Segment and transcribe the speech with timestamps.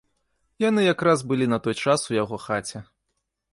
[0.63, 2.85] Яны якраз былі на той час у яго хаце.